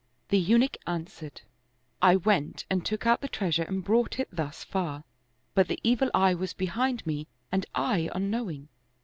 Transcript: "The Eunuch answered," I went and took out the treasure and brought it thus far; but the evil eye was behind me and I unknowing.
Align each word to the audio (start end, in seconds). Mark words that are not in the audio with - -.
"The 0.29 0.39
Eunuch 0.39 0.77
answered," 0.87 1.41
I 2.01 2.15
went 2.15 2.65
and 2.71 2.83
took 2.83 3.05
out 3.05 3.21
the 3.21 3.27
treasure 3.27 3.61
and 3.61 3.83
brought 3.83 4.17
it 4.17 4.29
thus 4.35 4.63
far; 4.63 5.03
but 5.53 5.67
the 5.67 5.79
evil 5.83 6.09
eye 6.15 6.33
was 6.33 6.53
behind 6.55 7.05
me 7.05 7.27
and 7.51 7.67
I 7.75 8.09
unknowing. 8.15 8.69